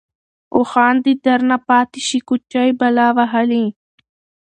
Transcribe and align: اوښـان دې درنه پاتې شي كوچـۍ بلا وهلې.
اوښـان 0.55 0.95
دې 1.03 1.13
درنه 1.25 1.57
پاتې 1.67 1.99
شي 2.07 2.19
كوچـۍ 2.27 2.69
بلا 2.79 3.07
وهلې. 3.17 3.65